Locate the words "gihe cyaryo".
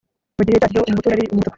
0.45-0.81